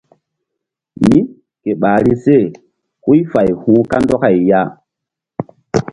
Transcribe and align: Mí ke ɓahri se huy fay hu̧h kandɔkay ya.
Mí 1.03 1.17
ke 1.61 1.71
ɓahri 1.81 2.13
se 2.23 2.35
huy 3.03 3.19
fay 3.31 3.49
hu̧h 3.61 3.83
kandɔkay 3.91 4.37
ya. 4.49 4.61